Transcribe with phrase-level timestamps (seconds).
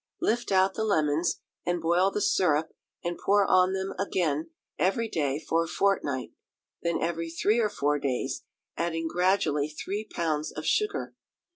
[0.19, 2.69] Lift out the lemons, and boil the syrup
[3.03, 6.31] and pour on them again every day for a fortnight,
[6.81, 8.41] then every three or four days,
[8.75, 11.13] adding gradually three pounds of sugar.